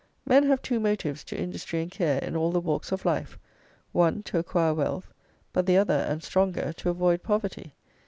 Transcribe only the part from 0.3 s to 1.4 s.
have two motives to